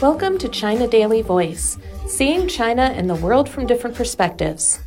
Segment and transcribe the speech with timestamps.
[0.00, 4.80] Welcome to China Daily Voice, seeing China and the world from different perspectives.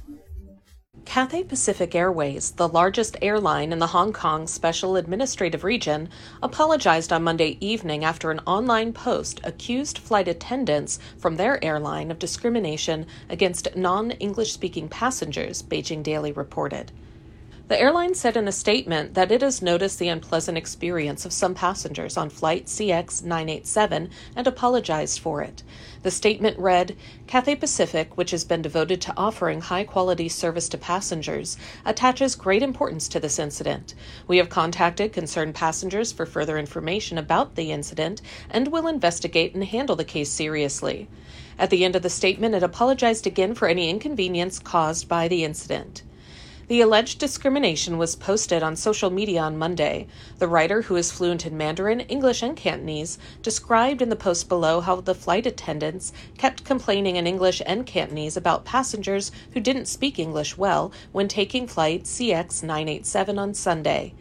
[1.06, 6.10] Cathay Pacific Airways, the largest airline in the Hong Kong Special Administrative Region,
[6.42, 12.18] apologized on Monday evening after an online post accused flight attendants from their airline of
[12.18, 16.92] discrimination against non English speaking passengers, Beijing Daily reported.
[17.70, 21.56] The airline said in a statement that it has noticed the unpleasant experience of some
[21.56, 25.64] passengers on flight CX 987 and apologized for it.
[26.02, 30.78] The statement read Cathay Pacific, which has been devoted to offering high quality service to
[30.78, 33.96] passengers, attaches great importance to this incident.
[34.28, 39.64] We have contacted concerned passengers for further information about the incident and will investigate and
[39.64, 41.08] handle the case seriously.
[41.58, 45.46] At the end of the statement, it apologized again for any inconvenience caused by the
[45.46, 46.04] incident.
[46.70, 50.08] The alleged discrimination was posted on social media on Monday.
[50.40, 54.80] The writer, who is fluent in Mandarin, English, and Cantonese, described in the post below
[54.80, 60.18] how the flight attendants kept complaining in English and Cantonese about passengers who didn't speak
[60.18, 64.14] English well when taking flight CX 987 on Sunday.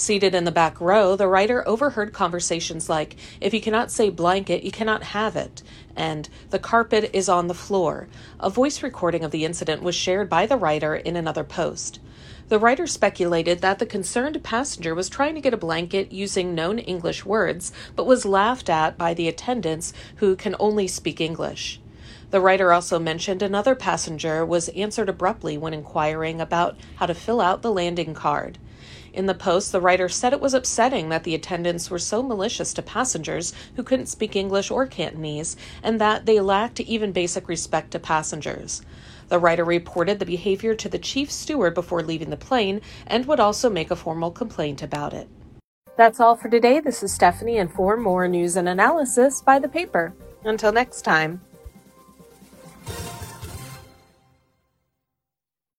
[0.00, 4.62] Seated in the back row, the writer overheard conversations like, If you cannot say blanket,
[4.62, 5.62] you cannot have it,
[5.94, 8.08] and The carpet is on the floor.
[8.40, 12.00] A voice recording of the incident was shared by the writer in another post.
[12.48, 16.78] The writer speculated that the concerned passenger was trying to get a blanket using known
[16.78, 21.78] English words, but was laughed at by the attendants who can only speak English.
[22.30, 27.40] The writer also mentioned another passenger was answered abruptly when inquiring about how to fill
[27.40, 28.58] out the landing card.
[29.12, 32.72] In the post, the writer said it was upsetting that the attendants were so malicious
[32.74, 37.90] to passengers who couldn't speak English or Cantonese, and that they lacked even basic respect
[37.90, 38.82] to passengers.
[39.28, 43.40] The writer reported the behavior to the chief steward before leaving the plane and would
[43.40, 45.28] also make a formal complaint about it.
[45.96, 46.78] That's all for today.
[46.78, 50.14] This is Stephanie, and for more news and analysis, buy the paper.
[50.44, 51.40] Until next time.